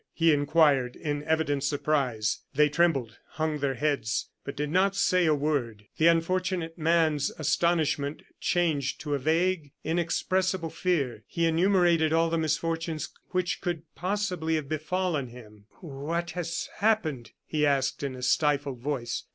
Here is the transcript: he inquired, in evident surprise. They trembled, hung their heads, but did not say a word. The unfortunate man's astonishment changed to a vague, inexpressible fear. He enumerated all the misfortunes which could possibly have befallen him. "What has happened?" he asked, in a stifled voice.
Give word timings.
he 0.13 0.33
inquired, 0.33 0.95
in 0.95 1.23
evident 1.25 1.63
surprise. 1.63 2.39
They 2.55 2.69
trembled, 2.69 3.19
hung 3.33 3.59
their 3.59 3.75
heads, 3.75 4.29
but 4.43 4.55
did 4.55 4.71
not 4.71 4.95
say 4.95 5.27
a 5.27 5.35
word. 5.35 5.85
The 5.99 6.07
unfortunate 6.07 6.75
man's 6.75 7.29
astonishment 7.37 8.23
changed 8.39 8.99
to 9.01 9.13
a 9.13 9.19
vague, 9.19 9.73
inexpressible 9.83 10.71
fear. 10.71 11.23
He 11.27 11.45
enumerated 11.45 12.13
all 12.13 12.31
the 12.31 12.39
misfortunes 12.39 13.09
which 13.29 13.61
could 13.61 13.83
possibly 13.93 14.55
have 14.55 14.67
befallen 14.67 15.27
him. 15.27 15.65
"What 15.81 16.31
has 16.31 16.67
happened?" 16.77 17.33
he 17.45 17.63
asked, 17.63 18.01
in 18.01 18.15
a 18.15 18.23
stifled 18.23 18.79
voice. 18.79 19.25